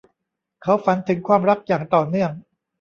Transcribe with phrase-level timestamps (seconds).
[0.61, 2.31] เขาฝันถึงความรักอย่างต่อเนื่อง